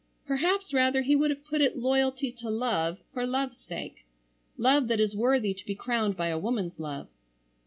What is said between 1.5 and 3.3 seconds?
it loyalty to Love for